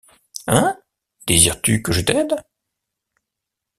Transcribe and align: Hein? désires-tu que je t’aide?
Hein? 0.47 0.75
désires-tu 1.27 1.83
que 1.83 1.91
je 1.91 2.01
t’aide? 2.01 2.35